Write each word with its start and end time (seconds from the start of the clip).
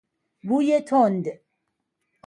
بوی 0.47 0.81
تند 0.81 1.25